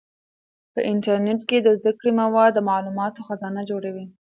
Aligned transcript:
په 0.73 0.79
انټرنیټ 0.91 1.41
کې 1.49 1.57
د 1.61 1.67
زده 1.79 1.91
کړې 1.99 2.11
مواد 2.21 2.51
د 2.55 2.59
معلوماتو 2.69 3.25
خزانه 3.27 3.61
جوړوي. 3.69 4.05